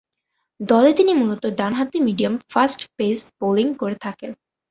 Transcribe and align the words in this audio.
দলে 0.59 0.91
তিনি 0.93 1.11
মূলতঃ 1.13 1.47
ডানহাতি 1.55 1.97
মিডিয়াম-ফাস্ট 2.07 2.79
পেস 2.97 3.19
বোলিং 3.39 3.67
করে 3.73 3.95
থাকেন। 4.01 4.31